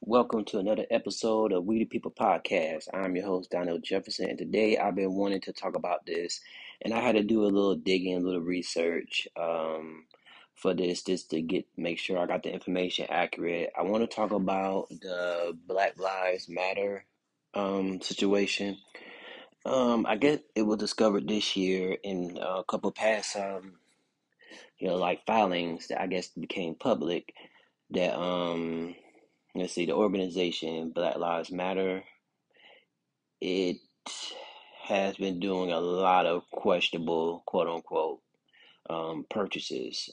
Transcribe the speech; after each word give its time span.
welcome 0.00 0.44
to 0.44 0.58
another 0.58 0.84
episode 0.90 1.52
of 1.52 1.64
We 1.64 1.78
the 1.78 1.84
People 1.84 2.10
podcast. 2.10 2.88
I'm 2.92 3.14
your 3.14 3.24
host, 3.24 3.50
Donald 3.50 3.84
Jefferson, 3.84 4.30
and 4.30 4.38
today 4.38 4.76
I've 4.76 4.96
been 4.96 5.14
wanting 5.14 5.42
to 5.42 5.52
talk 5.52 5.76
about 5.76 6.04
this, 6.04 6.40
and 6.82 6.92
I 6.92 6.98
had 6.98 7.14
to 7.14 7.22
do 7.22 7.42
a 7.42 7.46
little 7.46 7.76
digging, 7.76 8.16
a 8.16 8.20
little 8.20 8.40
research 8.40 9.28
um, 9.36 10.06
for 10.56 10.74
this, 10.74 11.04
just 11.04 11.30
to 11.30 11.40
get 11.40 11.66
make 11.76 12.00
sure 12.00 12.18
I 12.18 12.26
got 12.26 12.42
the 12.42 12.52
information 12.52 13.06
accurate. 13.10 13.70
I 13.78 13.82
want 13.82 14.02
to 14.02 14.12
talk 14.12 14.32
about 14.32 14.88
the 14.88 15.56
Black 15.68 16.00
Lives 16.00 16.48
Matter 16.48 17.04
um, 17.54 18.00
situation. 18.00 18.76
Um, 19.64 20.04
I 20.04 20.16
guess 20.16 20.40
it 20.56 20.62
was 20.62 20.78
discovered 20.78 21.28
this 21.28 21.56
year 21.56 21.96
in 22.02 22.40
a 22.42 22.64
couple 22.64 22.90
past, 22.90 23.36
um, 23.36 23.74
you 24.80 24.88
know, 24.88 24.96
like 24.96 25.26
filings 25.26 25.86
that 25.88 26.00
I 26.00 26.08
guess 26.08 26.26
became 26.28 26.74
public 26.74 27.32
that 27.90 28.18
um 28.18 28.94
let's 29.54 29.74
see 29.74 29.86
the 29.86 29.92
organization 29.94 30.92
Black 30.94 31.16
Lives 31.16 31.50
Matter 31.50 32.02
it 33.40 33.76
has 34.82 35.16
been 35.16 35.40
doing 35.40 35.70
a 35.70 35.80
lot 35.80 36.26
of 36.26 36.42
questionable 36.50 37.42
quote 37.46 37.68
unquote 37.68 38.20
um, 38.90 39.26
purchases. 39.30 40.10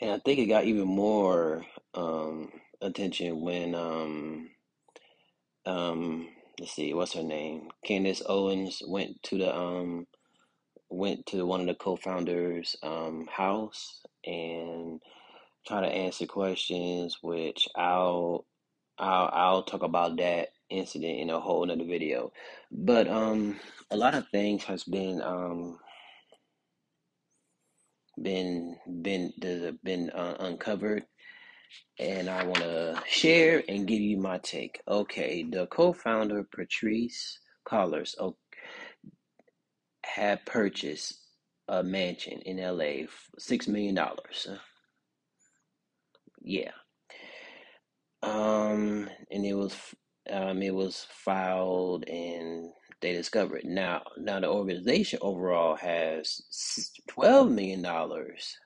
And 0.00 0.10
I 0.10 0.18
think 0.18 0.38
it 0.38 0.46
got 0.46 0.64
even 0.64 0.86
more 0.86 1.64
um, 1.94 2.50
attention 2.80 3.40
when 3.40 3.74
um, 3.74 4.50
um, 5.66 6.28
let's 6.60 6.72
see 6.72 6.92
what's 6.94 7.14
her 7.14 7.22
name? 7.22 7.68
Candace 7.84 8.22
Owens 8.26 8.82
went 8.86 9.22
to 9.24 9.38
the 9.38 9.54
um 9.56 10.06
went 10.90 11.26
to 11.26 11.46
one 11.46 11.60
of 11.60 11.66
the 11.66 11.74
co-founders 11.74 12.76
um 12.82 13.26
house 13.32 14.00
and 14.24 15.00
try 15.66 15.80
to 15.80 15.86
answer 15.86 16.26
questions, 16.26 17.18
which 17.22 17.68
I'll 17.76 18.46
I'll 18.98 19.30
I'll 19.32 19.62
talk 19.62 19.82
about 19.82 20.16
that 20.18 20.50
incident 20.70 21.20
in 21.20 21.30
a 21.30 21.40
whole 21.40 21.64
another 21.64 21.84
video. 21.84 22.32
But 22.70 23.08
um 23.08 23.58
a 23.90 23.96
lot 23.96 24.14
of 24.14 24.28
things 24.28 24.64
has 24.64 24.84
been 24.84 25.22
um 25.22 25.78
been 28.20 28.76
been 29.02 29.32
been 29.82 30.10
uh, 30.10 30.36
uncovered 30.40 31.04
and 31.98 32.28
I 32.28 32.44
want 32.44 32.56
to 32.58 33.02
share 33.06 33.62
and 33.68 33.86
give 33.86 34.00
you 34.00 34.16
my 34.18 34.38
take. 34.38 34.80
Okay, 34.86 35.44
the 35.44 35.66
co-founder 35.66 36.44
Patrisse 36.44 37.38
Cullors 37.66 38.14
oh, 38.18 38.36
had 40.04 40.44
purchased 40.46 41.20
a 41.68 41.82
mansion 41.82 42.40
in 42.40 42.58
LA, 42.58 43.06
six 43.38 43.68
million 43.68 43.94
dollars. 43.94 44.48
Yeah, 46.44 46.70
Um, 48.22 49.10
and 49.32 49.46
it 49.46 49.54
was 49.54 49.76
um, 50.30 50.62
it 50.62 50.74
was 50.74 51.06
filed 51.10 52.08
and 52.08 52.72
they 53.02 53.14
discovered. 53.14 53.64
Now, 53.64 54.02
now 54.18 54.40
the 54.40 54.50
organization 54.50 55.20
overall 55.22 55.76
has 55.78 56.42
twelve 57.08 57.50
million 57.52 57.82
dollars 57.82 58.58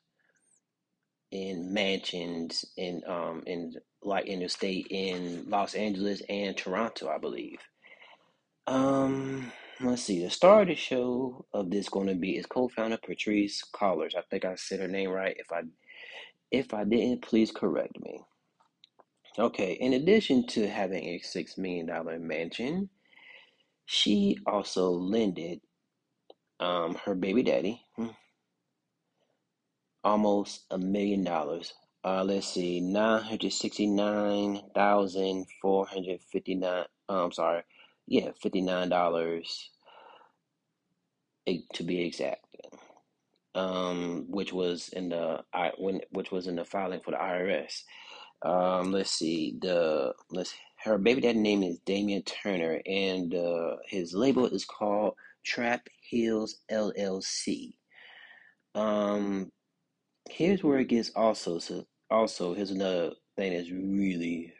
in 1.32 1.72
mansions 1.74 2.64
in 2.76 3.02
um 3.08 3.42
in 3.46 3.74
like 4.02 4.26
in 4.26 4.40
the 4.40 4.48
state 4.48 4.88
in 4.90 5.44
Los 5.48 5.74
Angeles 5.74 6.22
and 6.28 6.56
Toronto, 6.56 7.08
I 7.08 7.18
believe. 7.18 7.60
Um, 8.66 9.52
let's 9.80 10.02
see. 10.04 10.22
The 10.24 10.30
star 10.30 10.62
of 10.62 10.68
the 10.68 10.76
show 10.76 11.46
of 11.54 11.70
this 11.70 11.88
going 11.90 12.08
to 12.08 12.16
be 12.16 12.36
is 12.38 12.46
co-founder 12.46 12.98
Patrisse 12.98 13.62
Cullors. 13.74 14.16
I 14.16 14.22
think 14.30 14.44
I 14.46 14.56
said 14.56 14.80
her 14.80 14.88
name 14.88 15.10
right. 15.10 15.36
If 15.38 15.52
I 15.52 15.62
if 16.50 16.74
I 16.74 16.84
didn't, 16.84 17.22
please 17.22 17.52
correct 17.52 18.00
me. 18.00 18.22
Okay, 19.38 19.74
in 19.74 19.92
addition 19.94 20.46
to 20.48 20.68
having 20.68 21.04
a 21.04 21.18
six 21.20 21.58
million 21.58 21.86
dollar 21.86 22.18
mansion, 22.18 22.90
she 23.86 24.38
also 24.46 24.90
lended 24.90 25.60
um 26.60 26.96
her 27.04 27.14
baby 27.14 27.42
daddy 27.42 27.82
hmm, 27.96 28.08
almost 30.04 30.64
a 30.70 30.78
million 30.78 31.24
dollars. 31.24 31.74
Uh, 32.04 32.24
let's 32.24 32.48
see, 32.48 32.80
nine 32.80 33.22
hundred 33.22 33.52
sixty 33.52 33.86
nine 33.86 34.62
thousand 34.74 35.46
four 35.62 35.86
hundred 35.86 36.20
fifty 36.32 36.54
nine. 36.54 36.86
Oh, 37.08 37.24
I'm 37.26 37.32
sorry, 37.32 37.62
yeah, 38.06 38.30
fifty 38.40 38.60
nine 38.62 38.88
dollars 38.90 39.70
to 41.74 41.82
be 41.84 42.02
exact. 42.02 42.44
Um, 43.58 44.26
which 44.28 44.52
was 44.52 44.88
in 44.90 45.08
the 45.08 45.40
I 45.52 45.72
when 45.78 46.00
which 46.10 46.30
was 46.30 46.46
in 46.46 46.54
the 46.54 46.64
filing 46.64 47.00
for 47.00 47.10
the 47.10 47.16
IRS. 47.16 47.82
Um, 48.42 48.92
let's 48.92 49.10
see. 49.10 49.56
The 49.60 50.12
let's 50.30 50.54
her 50.84 50.96
baby 50.96 51.22
daddy 51.22 51.40
name 51.40 51.64
is 51.64 51.80
Damian 51.80 52.22
Turner, 52.22 52.80
and 52.86 53.34
uh, 53.34 53.76
his 53.84 54.14
label 54.14 54.46
is 54.46 54.64
called 54.64 55.14
Trap 55.44 55.88
Heals 56.02 56.58
LLC. 56.70 57.74
Um, 58.76 59.50
here's 60.30 60.62
where 60.62 60.78
it 60.78 60.88
gets 60.88 61.10
also 61.16 61.58
so 61.58 61.84
also 62.10 62.54
here's 62.54 62.70
another 62.70 63.10
thing 63.36 63.54
that's 63.54 63.72
really 63.72 64.54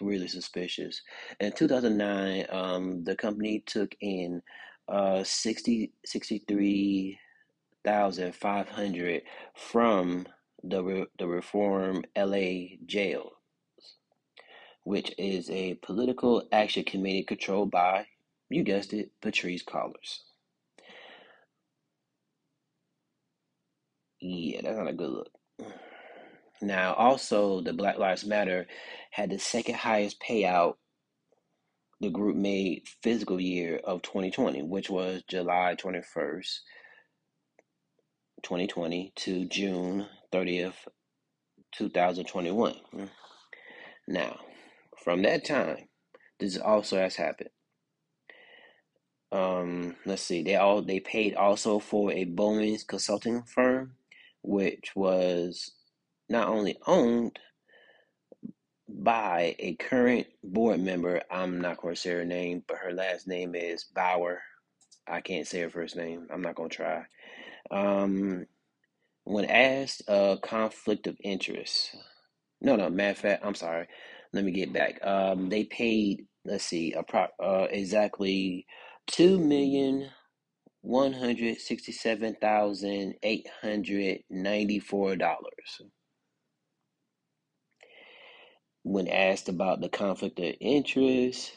really 0.00 0.28
suspicious. 0.28 1.02
In 1.40 1.50
2009, 1.50 2.46
um, 2.50 3.02
the 3.02 3.16
company 3.16 3.64
took 3.66 3.96
in 4.00 4.40
uh 4.86 5.24
60 5.24 5.92
63,500 7.88 9.22
from 9.54 10.26
the, 10.62 11.06
the 11.18 11.26
Reform 11.26 12.04
LA 12.16 12.76
Jails, 12.84 13.32
which 14.84 15.14
is 15.16 15.48
a 15.50 15.74
political 15.76 16.46
action 16.52 16.84
committee 16.84 17.22
controlled 17.24 17.70
by, 17.70 18.06
you 18.50 18.62
guessed 18.62 18.92
it, 18.92 19.10
Patrisse 19.22 19.64
Cullors. 19.64 20.20
Yeah, 24.20 24.60
that's 24.62 24.76
not 24.76 24.88
a 24.88 24.92
good 24.92 25.10
look. 25.10 25.30
Now, 26.60 26.92
also, 26.94 27.60
the 27.62 27.72
Black 27.72 27.98
Lives 27.98 28.26
Matter 28.26 28.66
had 29.12 29.30
the 29.30 29.38
second 29.38 29.76
highest 29.76 30.20
payout 30.20 30.74
the 32.00 32.10
group 32.10 32.36
made 32.36 32.82
fiscal 33.02 33.40
year 33.40 33.80
of 33.82 34.02
2020, 34.02 34.62
which 34.62 34.90
was 34.90 35.22
July 35.28 35.76
21st, 35.78 36.58
2020 38.42 39.12
to 39.16 39.44
June 39.46 40.06
30th, 40.32 40.86
2021. 41.74 42.76
Now, 44.06 44.38
from 45.02 45.22
that 45.22 45.44
time, 45.44 45.88
this 46.40 46.56
also 46.56 46.98
has 46.98 47.16
happened. 47.16 47.50
Um, 49.30 49.96
let's 50.06 50.22
see, 50.22 50.42
they 50.42 50.56
all 50.56 50.80
they 50.80 51.00
paid 51.00 51.34
also 51.34 51.78
for 51.78 52.10
a 52.12 52.24
Bowman's 52.24 52.84
consulting 52.84 53.42
firm, 53.42 53.94
which 54.42 54.92
was 54.96 55.72
not 56.28 56.48
only 56.48 56.78
owned 56.86 57.38
by 58.88 59.54
a 59.58 59.74
current 59.74 60.26
board 60.42 60.80
member. 60.80 61.20
I'm 61.30 61.60
not 61.60 61.76
going 61.76 61.94
to 61.94 62.00
say 62.00 62.10
her 62.10 62.24
name, 62.24 62.62
but 62.66 62.78
her 62.78 62.92
last 62.92 63.28
name 63.28 63.54
is 63.54 63.84
Bauer. 63.84 64.40
I 65.06 65.20
can't 65.20 65.46
say 65.46 65.60
her 65.60 65.70
first 65.70 65.96
name. 65.96 66.26
I'm 66.32 66.42
not 66.42 66.54
going 66.54 66.70
to 66.70 66.76
try. 66.76 67.04
Um, 67.70 68.46
when 69.24 69.44
asked 69.46 70.02
a 70.08 70.38
conflict 70.42 71.06
of 71.06 71.16
interest, 71.22 71.96
no, 72.60 72.76
no, 72.76 72.90
matter 72.90 73.10
of 73.10 73.18
fact, 73.18 73.44
I'm 73.44 73.54
sorry. 73.54 73.86
Let 74.32 74.44
me 74.44 74.52
get 74.52 74.72
back. 74.72 75.04
Um, 75.06 75.48
they 75.48 75.64
paid, 75.64 76.26
let's 76.44 76.64
see, 76.64 76.92
a 76.92 77.02
pro, 77.02 77.26
uh, 77.42 77.68
exactly 77.70 78.66
two 79.06 79.38
million 79.38 80.10
one 80.82 81.12
hundred 81.12 81.58
sixty-seven 81.60 82.36
thousand 82.40 83.14
eight 83.22 83.48
hundred 83.62 84.20
ninety-four 84.30 85.16
dollars. 85.16 85.82
When 88.84 89.08
asked 89.08 89.48
about 89.48 89.80
the 89.80 89.90
conflict 89.90 90.40
of 90.40 90.54
interest, 90.60 91.52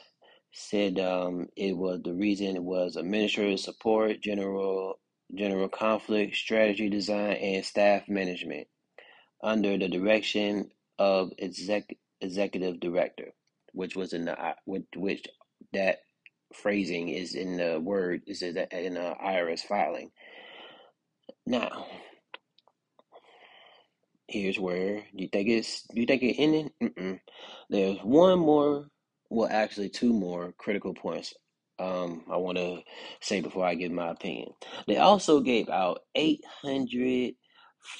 said 0.54 1.00
um, 1.00 1.48
it 1.57 1.78
was 1.78 2.02
the 2.04 2.14
reason 2.14 2.56
it 2.56 2.64
was 2.64 2.98
administrative 2.98 3.60
support, 3.62 4.22
general 4.22 5.00
general 5.36 5.69
conflict, 5.69 6.36
strategy 6.36 6.89
design, 6.89 7.33
and 7.33 7.66
staff 7.66 8.07
management 8.07 8.68
under 9.44 9.78
the 9.78 9.88
direction 9.88 10.72
of 11.00 11.31
exec, 11.39 11.95
executive 12.22 12.80
director, 12.80 13.31
which 13.74 13.95
was 13.95 14.13
in 14.13 14.25
the 14.25 14.38
which, 14.66 14.86
which 14.95 15.25
that 15.74 16.00
phrasing 16.54 17.10
is 17.10 17.36
in 17.36 17.57
the 17.57 17.80
word 17.80 18.22
is 18.28 18.42
in 18.42 18.56
the 18.56 19.16
IRS 19.25 19.62
filing. 19.62 20.12
Now, 21.45 21.88
here's 24.28 24.60
where 24.60 25.04
you 25.13 25.28
think 25.28 25.50
it's 25.50 25.86
you 25.94 26.06
think 26.06 26.24
it 26.24 26.36
ended. 26.38 26.72
Mm-mm. 26.81 27.19
There's 27.69 28.00
one 28.00 28.39
more, 28.39 28.88
well, 29.30 29.50
actually 29.51 29.89
two 29.89 30.13
more 30.13 30.54
critical 30.57 30.94
points 30.94 31.33
um, 31.81 32.24
I 32.31 32.38
want 32.38 32.60
to 32.60 32.81
say 33.22 33.42
before 33.42 33.66
I 33.66 33.75
give 33.75 33.92
my 33.94 34.10
opinion. 34.12 34.51
They 34.88 34.98
also 34.98 35.42
gave 35.42 35.69
out 35.69 36.01
eight 36.16 36.44
hundred 36.63 37.36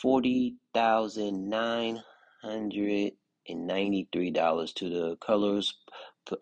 forty 0.02 0.58
thousand 0.76 1.50
nine 1.50 2.02
hundred 2.44 3.14
and 3.50 3.68
ninety-three 3.68 4.32
dollars 4.32 4.74
to 4.76 4.90
the 4.90 5.18
Cullors 5.18 5.74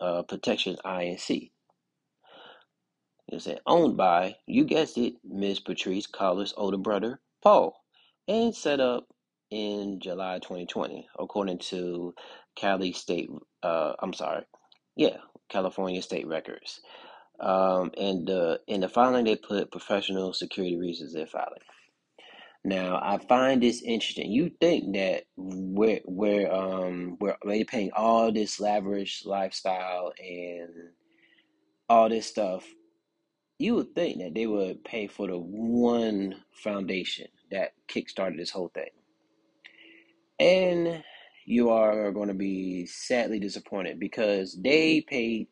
uh, 0.00 0.22
Protection 0.24 0.76
Inc. 0.84 1.50
It 3.28 3.42
said 3.42 3.60
owned 3.66 3.98
by, 3.98 4.36
you 4.46 4.64
guessed 4.64 4.98
it, 4.98 5.14
Miss 5.24 5.60
Patrisse 5.60 6.06
Cullors' 6.10 6.54
older 6.56 6.78
brother, 6.78 7.20
Paul, 7.42 7.76
and 8.28 8.54
set 8.56 8.80
up 8.80 9.06
in 9.50 10.00
July 10.00 10.38
2020, 10.40 11.08
according 11.18 11.58
to 11.58 12.14
Cali 12.56 12.92
State. 12.92 13.30
Uh, 13.64 13.94
I'm 14.00 14.14
sorry, 14.14 14.44
yeah, 14.96 15.18
California 15.50 16.02
State 16.02 16.28
Records. 16.28 16.80
Um, 17.40 17.92
and 17.98 18.30
uh, 18.30 18.58
in 18.68 18.82
the 18.82 18.88
filing, 18.88 19.24
they 19.26 19.36
put 19.36 19.72
professional 19.72 20.32
security 20.34 20.76
reasons 20.78 21.14
in 21.14 21.26
filing. 21.26 21.60
Now, 22.64 23.00
I 23.02 23.18
find 23.18 23.62
this 23.62 23.82
interesting. 23.82 24.32
You 24.32 24.50
think 24.60 24.94
that 24.94 25.24
we're 25.36 26.00
we're 26.06 26.52
um 26.52 27.18
paying 27.68 27.90
all 27.96 28.32
this 28.32 28.60
lavish 28.60 29.24
lifestyle 29.26 30.12
and 30.20 30.90
all 31.88 32.08
this 32.08 32.26
stuff 32.26 32.66
you 33.58 33.76
would 33.76 33.94
think 33.96 34.20
that 34.20 34.34
they 34.34 34.48
would 34.48 34.84
pay 34.84 35.08
for 35.08 35.28
the 35.28 35.38
one 35.38 36.36
foundation 36.52 37.28
that 37.52 37.72
kickstarted 37.88 38.38
this 38.38 38.50
whole 38.50 38.70
thing. 38.74 38.90
And 40.40 41.04
you 41.46 41.70
are 41.70 42.12
going 42.12 42.28
to 42.28 42.34
be 42.34 42.86
sadly 42.86 43.40
disappointed 43.40 44.00
because 44.00 44.58
they 44.62 45.02
paid 45.02 45.48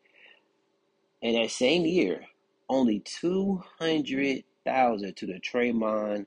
in 1.21 1.35
that 1.35 1.51
same 1.51 1.85
year 1.85 2.21
only 2.69 2.99
two 2.99 3.61
hundred 3.79 4.43
thousand 4.65 5.15
to 5.17 5.25
the 5.25 5.39
Trayvon 5.39 6.25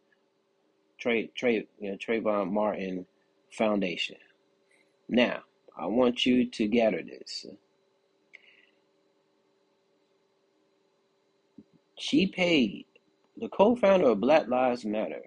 Trey 0.98 1.30
Trey 1.34 1.66
you 1.80 1.90
know, 1.90 1.96
Trayvon 1.96 2.50
Martin 2.50 3.06
Foundation. 3.50 4.16
Now, 5.08 5.40
I 5.76 5.86
want 5.86 6.24
you 6.24 6.48
to 6.50 6.66
gather 6.68 7.02
this. 7.02 7.46
She 11.98 12.26
paid 12.26 12.86
the 13.36 13.48
co-founder 13.48 14.08
of 14.08 14.20
Black 14.20 14.48
Lives 14.48 14.84
Matter 14.84 15.22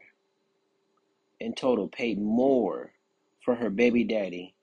in 1.39 1.53
total 1.53 1.87
paid 1.87 2.19
more 2.19 2.91
for 3.43 3.55
her 3.55 3.69
baby 3.69 4.03
daddy 4.03 4.53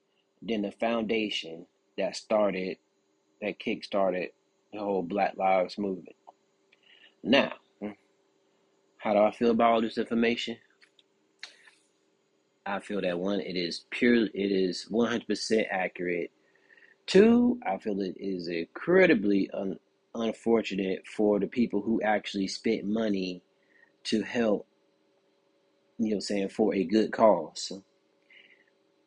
than 0.41 0.61
the 0.61 0.71
foundation 0.71 1.65
that 1.97 2.15
started 2.15 2.77
that 3.41 3.59
kick-started 3.59 4.29
the 4.73 4.79
whole 4.79 5.03
Black 5.03 5.37
Lives 5.37 5.77
movement. 5.77 6.15
Now, 7.23 7.53
how 8.97 9.13
do 9.13 9.19
I 9.19 9.31
feel 9.31 9.51
about 9.51 9.73
all 9.73 9.81
this 9.81 9.97
information? 9.97 10.57
I 12.65 12.79
feel 12.79 13.01
that 13.01 13.19
one, 13.19 13.41
it 13.41 13.57
is 13.57 13.85
pure, 13.91 14.25
it 14.25 14.31
is 14.33 14.87
100% 14.89 15.65
accurate. 15.69 16.31
Two, 17.05 17.59
I 17.65 17.77
feel 17.77 17.99
it 17.99 18.15
is 18.17 18.47
incredibly 18.47 19.49
un, 19.53 19.77
unfortunate 20.15 21.05
for 21.05 21.39
the 21.39 21.47
people 21.47 21.81
who 21.81 22.01
actually 22.01 22.47
spent 22.47 22.85
money 22.85 23.43
to 24.05 24.21
help, 24.21 24.65
you 25.97 26.13
know, 26.13 26.19
saying 26.19 26.49
for 26.49 26.73
a 26.73 26.85
good 26.85 27.11
cause. 27.11 27.73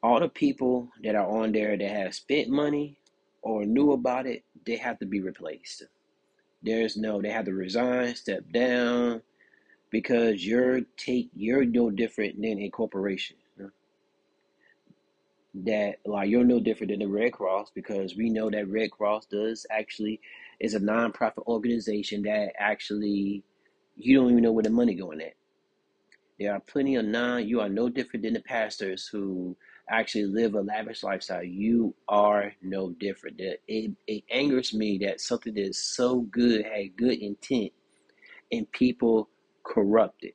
All 0.03 0.21
the 0.21 0.29
people 0.29 0.91
that 1.03 1.15
are 1.15 1.27
on 1.27 1.53
there 1.53 1.77
that 1.77 1.91
have 1.91 2.15
spent 2.15 2.51
money 2.51 2.99
or 3.41 3.65
knew 3.65 3.93
about 3.93 4.27
it, 4.27 4.45
they 4.67 4.77
have 4.77 4.99
to 4.99 5.07
be 5.07 5.21
replaced. 5.21 5.85
There's 6.63 6.97
no, 6.97 7.23
they 7.23 7.31
have 7.31 7.45
to 7.47 7.53
resign, 7.53 8.15
step 8.15 8.43
down, 8.53 9.23
because 9.91 10.45
you're 10.47 10.81
take 10.97 11.31
you're 11.35 11.65
no 11.65 11.91
different 11.91 12.41
than 12.41 12.59
a 12.61 12.69
corporation 12.71 13.37
that 15.65 15.97
like 16.05 16.29
you're 16.29 16.45
no 16.45 16.61
different 16.61 16.91
than 16.91 17.01
the 17.01 17.09
Red 17.09 17.33
Cross 17.33 17.71
because 17.75 18.15
we 18.17 18.29
know 18.29 18.51
that 18.51 18.69
Red 18.69 18.91
Cross 18.91 19.27
does 19.27 19.65
actually 19.71 20.21
is 20.61 20.75
a 20.75 20.81
nonprofit 20.81 21.47
organization 21.47 22.23
that 22.23 22.53
actually 22.59 23.43
you 23.97 24.17
don't 24.17 24.31
even 24.31 24.43
know 24.43 24.53
where 24.53 24.63
the 24.63 24.71
money 24.71 24.95
going 24.95 25.21
at. 25.21 25.35
There 26.39 26.53
are 26.53 26.61
plenty 26.61 26.97
of 26.97 27.07
non 27.07 27.49
you 27.49 27.61
are 27.61 27.69
no 27.69 27.89
different 27.89 28.25
than 28.25 28.35
the 28.35 28.41
pastors 28.41 29.07
who 29.07 29.57
actually 29.89 30.25
live 30.25 30.55
a 30.55 30.61
lavish 30.61 31.03
lifestyle. 31.03 31.43
You 31.43 31.95
are 32.09 32.53
no 32.63 32.91
different. 32.91 33.41
It, 33.41 33.93
it, 34.07 34.25
angers 34.31 34.75
me 34.75 34.99
that 34.99 35.21
something 35.21 35.55
that 35.55 35.61
is 35.61 35.79
so 35.79 36.21
good 36.21 36.65
had 36.65 36.97
good 36.97 37.19
intent 37.19 37.73
and 38.51 38.71
people 38.73 39.29
corrupt 39.63 40.25
it. 40.25 40.35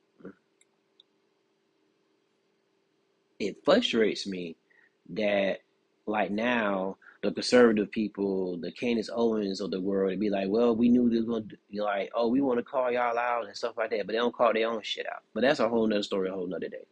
It 3.40 3.58
frustrates 3.66 4.28
me 4.28 4.56
that 5.10 5.60
like 6.06 6.32
now 6.32 6.98
the 7.24 7.32
conservative 7.32 7.92
people, 7.92 8.58
the 8.58 8.72
Candace 8.72 9.10
Owens 9.14 9.62
of 9.62 9.72
the 9.72 9.80
world, 9.80 10.20
be 10.20 10.30
like, 10.30 10.48
well, 10.50 10.76
we 10.76 10.90
knew 10.90 11.10
this 11.10 11.20
was 11.20 11.28
going 11.28 11.50
to 11.50 11.58
be 11.70 11.82
like, 11.82 12.10
oh, 12.16 12.28
we 12.28 12.42
want 12.42 12.60
to 12.60 12.64
call 12.64 12.92
y'all 12.92 13.18
out 13.18 13.46
and 13.46 13.56
stuff 13.56 13.78
like 13.78 13.92
that, 13.92 14.06
but 14.06 14.14
they 14.14 14.18
don't 14.20 14.34
call 14.34 14.54
their 14.54 14.70
own 14.70 14.82
shit 14.82 15.06
out. 15.08 15.22
But 15.34 15.42
that's 15.42 15.60
a 15.60 15.70
whole 15.70 15.88
nother 15.88 16.04
story, 16.04 16.30
a 16.30 16.34
whole 16.34 16.48
nother 16.48 16.70
day. 16.70 16.86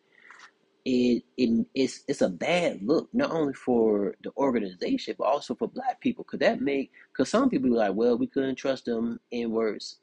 It, 0.86 1.24
it 1.38 1.66
it's 1.76 2.04
it's 2.08 2.22
a 2.22 2.30
bad 2.30 2.82
look 2.82 3.10
not 3.14 3.32
only 3.32 3.54
for 3.54 4.16
the 4.24 4.32
organization 4.38 5.16
but 5.18 5.26
also 5.26 5.54
for 5.54 5.68
black 5.68 6.00
people 6.00 6.24
because 6.24 6.40
that 6.40 6.62
make 6.62 6.92
because 7.12 7.30
some 7.30 7.50
people 7.50 7.70
be 7.70 7.76
like 7.76 7.94
well 7.94 8.18
we 8.18 8.28
couldn't 8.28 8.56
trust 8.56 8.86
them 8.86 9.20
in 9.32 9.52
words 9.52 9.98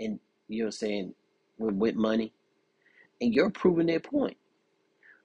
and 0.00 0.18
you 0.48 0.62
know 0.62 0.66
I'm 0.66 0.72
saying 0.72 1.14
with, 1.58 1.76
with 1.76 1.94
money 1.94 2.32
and 3.20 3.32
you're 3.32 3.50
proving 3.50 3.86
their 3.86 4.00
point 4.00 4.36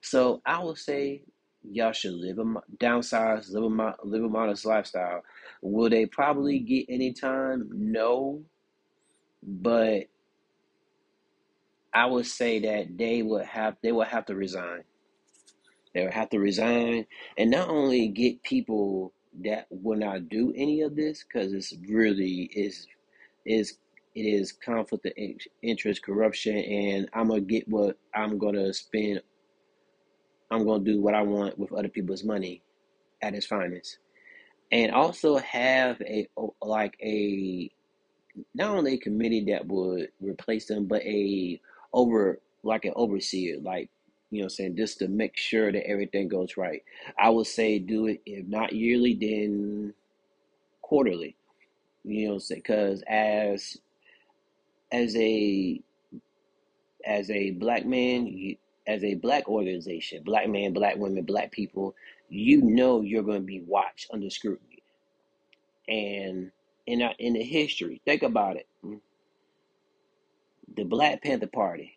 so 0.01 0.41
I 0.45 0.63
would 0.63 0.77
say 0.77 1.23
y'all 1.71 1.91
should 1.91 2.13
live 2.13 2.39
a 2.39 2.43
downsize, 2.77 3.51
live 3.51 3.63
a 3.63 3.95
live 4.03 4.23
a 4.23 4.29
modest 4.29 4.65
lifestyle. 4.65 5.23
Will 5.61 5.89
they 5.89 6.05
probably 6.05 6.59
get 6.59 6.85
any 6.89 7.13
time? 7.13 7.69
No, 7.73 8.41
but 9.43 10.03
I 11.93 12.05
would 12.05 12.25
say 12.25 12.59
that 12.59 12.97
they 12.97 13.21
would 13.21 13.45
have 13.45 13.77
they 13.81 13.91
would 13.91 14.07
have 14.07 14.25
to 14.27 14.35
resign. 14.35 14.83
They 15.93 16.03
would 16.03 16.13
have 16.13 16.29
to 16.29 16.39
resign, 16.39 17.05
and 17.37 17.49
not 17.49 17.69
only 17.69 18.07
get 18.09 18.43
people 18.43 19.13
that 19.43 19.67
will 19.69 19.97
not 19.97 20.29
do 20.29 20.53
any 20.55 20.81
of 20.81 20.95
this 20.95 21.23
because 21.23 21.53
it's 21.53 21.73
really 21.87 22.49
is 22.53 22.87
is 23.45 23.77
it 24.15 24.21
is 24.21 24.51
conflict 24.51 25.05
of 25.05 25.13
interest, 25.61 26.03
corruption, 26.03 26.57
and 26.57 27.09
I'm 27.13 27.29
gonna 27.29 27.41
get 27.41 27.67
what 27.67 27.97
I'm 28.15 28.37
gonna 28.37 28.73
spend 28.73 29.21
I'm 30.49 30.65
to 30.65 30.79
do 30.79 31.01
what 31.01 31.13
I 31.13 31.21
want 31.21 31.57
with 31.59 31.73
other 31.73 31.89
people's 31.89 32.23
money 32.23 32.61
at 33.21 33.33
its 33.33 33.45
finest. 33.45 33.99
And 34.71 34.91
also 34.91 35.37
have 35.37 36.01
a 36.01 36.27
like 36.61 36.97
a 37.01 37.69
not 38.53 38.71
only 38.71 38.93
a 38.93 38.97
committee 38.97 39.45
that 39.51 39.65
would 39.67 40.09
replace 40.19 40.67
them, 40.67 40.85
but 40.85 41.01
a 41.03 41.59
over 41.93 42.39
like 42.63 42.85
an 42.85 42.93
overseer, 42.95 43.59
like 43.59 43.89
you 44.29 44.39
know, 44.39 44.45
i'm 44.45 44.49
saying 44.49 44.75
just 44.75 44.99
to 44.99 45.07
make 45.07 45.37
sure 45.37 45.71
that 45.71 45.87
everything 45.87 46.27
goes 46.27 46.57
right. 46.57 46.83
I 47.17 47.29
would 47.29 47.47
say 47.47 47.79
do 47.79 48.07
it 48.07 48.21
if 48.25 48.45
not 48.47 48.73
yearly, 48.73 49.13
then 49.13 49.93
quarterly. 50.81 51.35
You 52.03 52.29
know, 52.29 52.39
because 52.49 53.03
as 53.07 53.77
as 54.91 55.15
a 55.15 55.81
as 57.05 57.29
a 57.29 57.51
black 57.51 57.85
man, 57.85 58.55
as 58.85 59.03
a 59.03 59.15
black 59.15 59.47
organization, 59.47 60.23
black 60.23 60.49
man, 60.49 60.73
black 60.73 60.97
women, 60.97 61.23
black 61.23 61.51
people, 61.51 61.95
you 62.29 62.61
know 62.61 63.01
you're 63.01 63.23
going 63.23 63.41
to 63.41 63.45
be 63.45 63.61
watched 63.61 64.09
under 64.11 64.29
scrutiny. 64.29 64.83
And 65.87 66.51
in 66.85 67.01
in 67.19 67.33
the 67.33 67.43
history, 67.43 68.01
think 68.05 68.23
about 68.23 68.57
it. 68.57 68.67
The 70.77 70.83
Black 70.83 71.23
Panther 71.23 71.47
Party, 71.47 71.93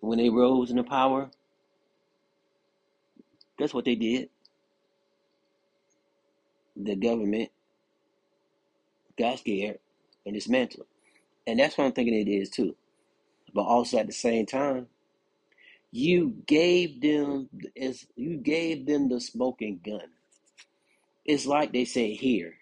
when 0.00 0.18
they 0.18 0.30
rose 0.30 0.70
into 0.70 0.82
power, 0.82 1.30
that's 3.56 3.72
what 3.72 3.84
they 3.84 3.94
did. 3.94 4.30
The 6.76 6.96
government 6.96 7.50
got 9.16 9.38
scared 9.38 9.78
and 10.26 10.34
dismantled. 10.34 10.86
And 11.46 11.60
that's 11.60 11.78
what 11.78 11.84
I'm 11.84 11.92
thinking 11.92 12.14
it 12.14 12.28
is 12.28 12.50
too. 12.50 12.74
But 13.54 13.62
also 13.62 13.98
at 13.98 14.06
the 14.08 14.12
same 14.12 14.44
time, 14.46 14.88
you 15.92 16.34
gave 16.46 17.00
them 17.00 17.48
as 17.80 18.06
you 18.16 18.36
gave 18.36 18.86
them 18.86 19.08
the 19.08 19.20
smoking 19.20 19.80
gun. 19.84 20.10
It's 21.24 21.46
like 21.46 21.72
they 21.72 21.84
say 21.84 22.14
here. 22.14 22.54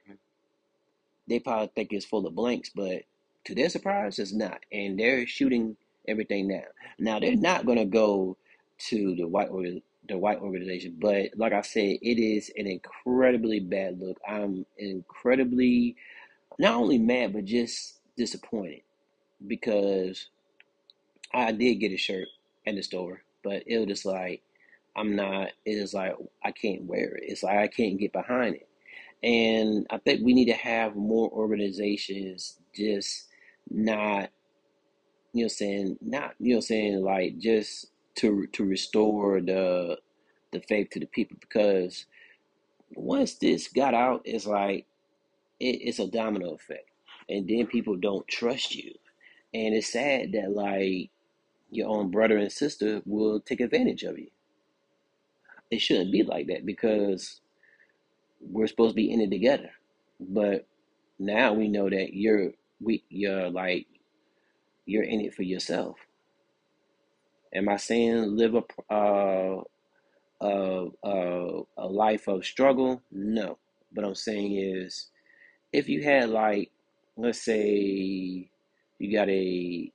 They 1.26 1.40
probably 1.40 1.71
think 1.75 1.93
it's 1.93 2.05
full 2.05 2.26
of 2.26 2.35
blanks, 2.35 2.71
but 2.75 3.02
to 3.47 3.55
their 3.55 3.69
surprise, 3.69 4.19
it's 4.19 4.33
not. 4.33 4.61
And 4.73 4.99
they're 4.99 5.26
shooting 5.26 5.76
everything 6.09 6.49
down. 6.49 6.62
Now 6.99 7.19
they're 7.19 7.33
mm-hmm. 7.33 7.41
not 7.41 7.67
gonna 7.67 7.87
go 7.87 8.37
to 8.88 9.15
the 9.17 9.26
white 9.26 9.49
the 10.09 10.19
white 10.19 10.38
organization, 10.38 10.97
but 11.00 11.31
like 11.37 11.53
I 11.53 11.62
said, 11.62 11.97
it 12.03 12.21
is 12.21 12.50
an 12.57 12.67
incredibly 12.67 13.61
bad 13.61 14.00
look. 14.00 14.19
I'm 14.29 14.67
incredibly 14.79 15.97
not 16.59 16.75
only 16.75 16.99
mad 16.99 17.33
but 17.33 17.45
just 17.45 18.00
disappointed 18.17 18.83
because 19.47 20.29
I 21.35 21.53
did 21.53 21.76
get 21.76 21.93
a 21.93 21.97
shirt 21.97 22.29
in 22.65 22.76
the 22.76 22.83
store, 22.83 23.23
but 23.43 23.62
it 23.67 23.79
was 23.79 23.88
just 23.88 24.07
like 24.07 24.43
I'm 24.97 25.15
not. 25.15 25.50
It's 25.65 25.95
like 25.95 26.15
I 26.45 26.53
can't 26.53 26.85
wear 26.85 27.17
it. 27.17 27.25
It's 27.26 27.43
like 27.43 27.59
I 27.59 27.69
can't 27.69 27.99
get 27.99 28.12
behind 28.12 28.57
it. 28.57 28.69
And 29.23 29.87
I 29.91 29.99
think 29.99 30.23
we 30.25 30.35
need 30.35 30.47
to 30.47 30.55
have 30.55 30.97
more 30.97 31.29
organizations 31.31 32.59
just 32.75 33.26
not, 33.71 34.31
you 35.33 35.45
know, 35.45 35.49
saying 35.49 35.99
not, 36.01 36.35
you 36.39 36.55
know, 36.55 36.61
saying 36.61 37.03
like 37.03 37.39
just 37.39 37.87
to 38.17 38.47
to 38.53 38.65
restore 38.65 39.41
the 39.41 39.99
the 40.53 40.61
faith 40.61 40.91
to 40.91 41.01
the 41.01 41.07
people. 41.07 41.37
Because 41.41 42.07
once 42.95 43.35
this 43.37 43.69
got 43.69 43.95
out, 43.95 44.23
it's 44.25 44.47
like 44.47 44.87
it, 45.61 45.81
it's 45.83 45.99
a 45.99 46.09
domino 46.09 46.53
effect, 46.55 46.91
and 47.29 47.49
then 47.49 47.67
people 47.67 47.97
don't 47.97 48.27
trust 48.29 48.75
you, 48.75 48.95
and 49.55 49.75
it's 49.75 49.93
sad 49.93 50.33
that 50.33 50.53
like 50.53 51.11
your 51.71 51.89
own 51.89 52.11
brother 52.11 52.37
and 52.39 52.53
sister 52.53 53.03
will 53.05 53.41
take 53.41 53.61
advantage 53.61 54.03
of 54.05 54.19
you. 54.19 54.29
It 55.71 55.81
shouldn't 55.81 56.13
be 56.13 56.23
like 56.23 56.47
that 56.47 56.65
because 56.65 57.41
we're 58.41 58.69
supposed 58.69 58.93
to 58.93 58.97
be 58.97 59.11
in 59.11 59.21
it 59.21 59.31
together, 59.31 59.71
but 60.21 60.67
now 61.19 61.53
we 61.53 61.69
know 61.69 61.91
that 61.91 62.15
you're 62.15 62.53
we 62.80 63.04
you're 63.09 63.50
like 63.50 63.87
you're 64.87 65.04
in 65.04 65.21
it 65.21 65.35
for 65.35 65.42
yourself. 65.42 65.97
Am 67.54 67.68
I 67.68 67.76
saying 67.76 68.37
live 68.37 68.54
a 68.54 68.95
uh, 68.95 69.62
uh, 70.40 70.85
uh, 71.04 71.62
a 71.78 71.87
life 71.87 72.28
of 72.28 72.45
struggle? 72.45 73.02
No. 73.11 73.59
What 73.92 74.06
I'm 74.06 74.14
saying 74.14 74.56
is 74.56 75.09
if 75.73 75.88
you 75.88 76.02
had 76.02 76.30
like 76.30 76.71
let's 77.16 77.42
say 77.42 78.50
you 78.99 79.16
got 79.16 79.28
a 79.28 79.90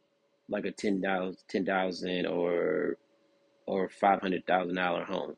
like 0.49 0.65
a 0.65 0.71
ten 0.71 1.01
thousand 1.01 1.37
ten 1.47 1.65
thousand 1.65 2.25
or 2.25 2.97
or 3.67 3.89
five 3.89 4.21
hundred 4.21 4.45
thousand 4.47 4.75
dollar 4.75 5.05
home. 5.05 5.35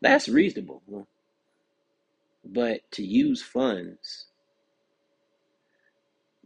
That's 0.00 0.28
reasonable. 0.28 0.82
But 2.44 2.80
to 2.92 3.04
use 3.04 3.42
funds 3.42 4.26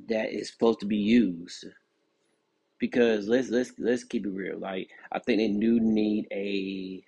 that 0.08 0.32
is 0.32 0.50
supposed 0.50 0.80
to 0.80 0.86
be 0.86 0.96
used 0.96 1.66
because 2.78 3.28
let's 3.28 3.48
let's 3.48 3.72
let's 3.78 4.04
keep 4.04 4.26
it 4.26 4.30
real. 4.30 4.58
Like 4.58 4.90
I 5.12 5.18
think 5.18 5.38
they 5.38 5.48
do 5.48 5.80
need 5.80 6.26
a 6.30 7.02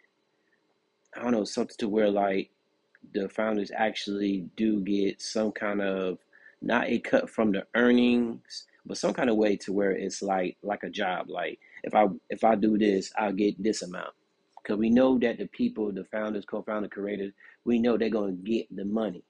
I 1.16 1.22
don't 1.22 1.32
know 1.32 1.44
something 1.44 1.76
to 1.78 1.88
where 1.88 2.10
like 2.10 2.50
the 3.12 3.28
founders 3.28 3.70
actually 3.74 4.48
do 4.56 4.80
get 4.80 5.20
some 5.20 5.52
kind 5.52 5.80
of 5.80 6.18
not 6.62 6.88
a 6.88 6.98
cut 6.98 7.30
from 7.30 7.52
the 7.52 7.66
earnings, 7.74 8.66
but 8.84 8.98
some 8.98 9.12
kind 9.14 9.30
of 9.30 9.36
way 9.36 9.56
to 9.56 9.72
where 9.72 9.92
it's 9.92 10.22
like 10.22 10.56
like 10.62 10.82
a 10.82 10.90
job. 10.90 11.28
Like 11.28 11.58
if 11.82 11.94
I 11.94 12.06
if 12.30 12.44
I 12.44 12.54
do 12.54 12.78
this, 12.78 13.12
I'll 13.18 13.32
get 13.32 13.62
this 13.62 13.82
amount. 13.82 14.14
Because 14.62 14.78
we 14.78 14.90
know 14.90 15.18
that 15.18 15.38
the 15.38 15.46
people, 15.46 15.92
the 15.92 16.04
founders, 16.04 16.44
co-founder, 16.44 16.88
creators, 16.88 17.32
we 17.64 17.78
know 17.78 17.96
they're 17.96 18.10
gonna 18.10 18.32
get 18.32 18.74
the 18.74 18.84
money, 18.84 19.22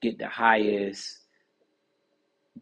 get 0.00 0.18
the 0.18 0.28
highest, 0.28 1.20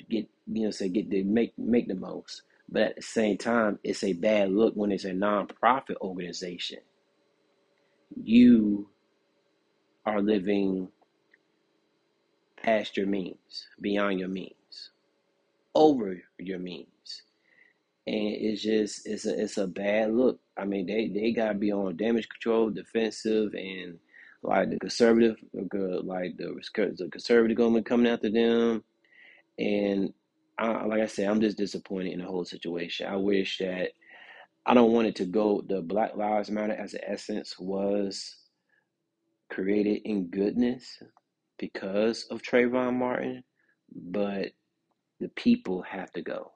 get 0.08 0.28
you 0.46 0.64
know 0.64 0.70
say 0.70 0.88
get 0.88 1.10
the 1.10 1.22
make 1.22 1.58
make 1.58 1.88
the 1.88 1.94
most. 1.94 2.42
But 2.68 2.82
at 2.82 2.96
the 2.96 3.02
same 3.02 3.38
time, 3.38 3.78
it's 3.84 4.02
a 4.02 4.12
bad 4.12 4.50
look 4.50 4.74
when 4.74 4.90
it's 4.90 5.04
a 5.04 5.12
non-profit 5.12 5.98
organization. 6.00 6.80
You 8.20 8.88
are 10.04 10.20
living 10.20 10.88
past 12.56 12.96
your 12.96 13.06
means, 13.06 13.68
beyond 13.80 14.18
your 14.18 14.28
means, 14.28 14.90
over 15.74 16.20
your 16.38 16.58
means. 16.58 17.22
And 18.06 18.34
it's 18.34 18.62
just 18.62 19.06
it's 19.06 19.26
a 19.26 19.42
it's 19.42 19.58
a 19.58 19.66
bad 19.66 20.12
look. 20.12 20.40
I 20.56 20.64
mean 20.64 20.86
they, 20.86 21.08
they 21.08 21.32
gotta 21.32 21.54
be 21.54 21.72
on 21.72 21.96
damage 21.96 22.28
control, 22.28 22.70
defensive 22.70 23.54
and 23.54 23.98
like 24.42 24.70
the 24.70 24.78
conservative 24.78 25.36
like 25.52 26.36
the 26.36 26.54
the 26.74 27.08
conservative 27.10 27.56
government 27.56 27.86
coming 27.86 28.10
after 28.10 28.30
them. 28.30 28.84
And 29.58 30.12
I, 30.58 30.84
like 30.84 31.00
I 31.02 31.06
said, 31.06 31.28
I'm 31.28 31.40
just 31.40 31.58
disappointed 31.58 32.12
in 32.12 32.20
the 32.20 32.26
whole 32.26 32.44
situation. 32.44 33.06
I 33.06 33.16
wish 33.16 33.58
that 33.58 33.90
I 34.66 34.74
don't 34.74 34.92
want 34.92 35.08
it 35.08 35.16
to 35.16 35.24
go 35.26 35.62
the 35.66 35.80
Black 35.82 36.16
Lives 36.16 36.50
Matter 36.50 36.74
as 36.74 36.94
an 36.94 37.00
essence 37.06 37.56
was 37.58 38.36
created 39.50 40.02
in 40.04 40.28
goodness 40.28 41.02
because 41.58 42.24
of 42.30 42.42
Trayvon 42.42 42.94
Martin, 42.94 43.44
but 43.94 44.52
the 45.20 45.28
people 45.30 45.82
have 45.82 46.12
to 46.12 46.22
go. 46.22 46.52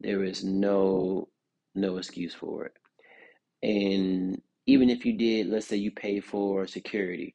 There 0.00 0.24
is 0.24 0.44
no 0.44 1.28
no 1.74 1.96
excuse 1.98 2.34
for 2.34 2.66
it. 2.66 2.72
And 3.62 4.40
even 4.66 4.90
if 4.90 5.04
you 5.04 5.16
did, 5.16 5.48
let's 5.48 5.66
say 5.66 5.76
you 5.76 5.90
pay 5.92 6.20
for 6.20 6.66
security, 6.66 7.34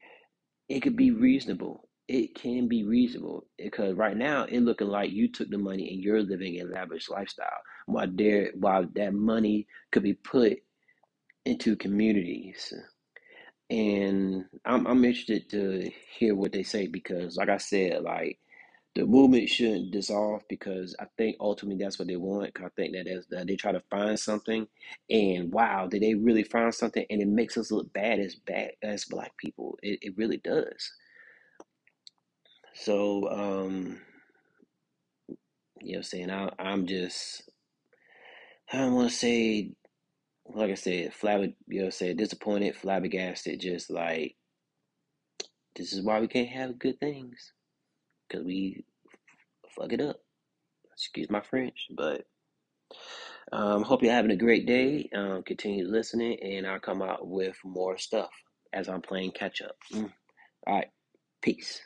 it 0.69 0.81
could 0.81 0.95
be 0.97 1.11
reasonable. 1.11 1.87
It 2.07 2.36
can 2.36 2.67
be 2.67 2.83
reasonable 2.83 3.45
because 3.57 3.95
right 3.95 4.15
now 4.17 4.43
it 4.45 4.60
looking 4.62 4.88
like 4.88 5.12
you 5.12 5.27
took 5.29 5.50
the 5.50 5.57
money 5.57 5.89
and 5.93 6.03
you're 6.03 6.22
living 6.24 6.60
a 6.62 6.65
lavish 6.65 7.10
lifestyle. 7.10 7.62
While 7.88 8.07
there, 8.12 8.51
while 8.55 8.86
that 8.95 9.13
money 9.13 9.67
could 9.91 10.03
be 10.03 10.13
put 10.13 10.60
into 11.45 11.75
communities 11.75 12.74
and 13.69 14.45
I'm 14.65 14.88
I'm 14.88 15.05
interested 15.05 15.50
to 15.51 15.91
hear 16.17 16.36
what 16.36 16.51
they 16.53 16.63
say 16.63 16.88
because, 16.88 17.38
like 17.38 17.50
I 17.50 17.57
said, 17.57 18.03
like 18.03 18.39
the 18.95 19.05
movement 19.05 19.50
shouldn't 19.50 19.91
dissolve 19.91 20.43
because 20.50 20.95
I 21.00 21.05
think 21.17 21.38
ultimately 21.39 21.83
that's 21.83 22.00
what 22.00 22.07
they 22.07 22.17
want. 22.17 22.51
I 22.63 22.69
think 22.75 22.93
that 22.95 23.48
they 23.48 23.55
try 23.55 23.72
to 23.74 23.83
find 23.91 24.19
something, 24.19 24.67
and 25.10 25.51
wow, 25.53 25.88
did 25.88 26.03
they 26.03 26.15
really 26.15 26.43
find 26.43 26.74
something? 26.74 27.05
And 27.10 27.22
it 27.22 27.27
makes 27.27 27.57
us 27.57 27.72
look 27.72 27.91
bad 27.93 28.19
as 28.19 28.36
bad 28.36 28.72
as 28.83 29.05
black 29.05 29.38
people. 29.38 29.79
It 29.83 30.00
it 30.01 30.17
really 30.17 30.38
does. 30.38 30.91
So 32.75 33.29
um, 33.29 34.01
you 35.81 35.95
know, 35.97 36.01
saying 36.01 36.31
I 36.31 36.51
I'm 36.59 36.87
just 36.87 37.49
I 38.71 38.77
don't 38.77 38.93
want 38.93 39.09
to 39.11 39.15
say 39.15 39.71
like 40.47 40.71
I 40.71 40.75
said, 40.75 41.13
flabber 41.13 41.53
you 41.67 41.83
know, 41.83 41.89
say 41.89 42.13
disappointed, 42.13 42.75
flabbergasted, 42.75 43.59
just 43.61 43.89
like 43.89 44.35
this 45.75 45.93
is 45.93 46.03
why 46.03 46.19
we 46.19 46.27
can't 46.27 46.49
have 46.49 46.79
good 46.79 46.99
things 46.99 47.53
because 48.27 48.45
we 48.45 48.83
fuck 49.75 49.93
it 49.93 50.01
up. 50.01 50.17
Excuse 50.93 51.29
my 51.29 51.41
French, 51.41 51.87
but 51.95 52.25
um, 53.51 53.83
hope 53.83 54.03
you're 54.03 54.13
having 54.13 54.31
a 54.31 54.35
great 54.37 54.65
day. 54.67 55.09
Um, 55.15 55.43
continue 55.43 55.87
listening, 55.87 56.39
and 56.41 56.67
I'll 56.67 56.79
come 56.79 57.01
out 57.01 57.27
with 57.27 57.57
more 57.65 57.97
stuff 57.97 58.31
as 58.73 58.89
I'm 58.89 59.01
playing 59.01 59.31
catch 59.31 59.61
up. 59.61 59.75
Mm. 59.93 60.11
All 60.67 60.75
right, 60.75 60.89
peace. 61.41 61.81